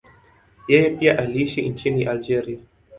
Yeye 0.67 0.89
pia 0.89 1.17
aliishi 1.19 1.69
nchini 1.69 2.05
Algeria. 2.05 2.59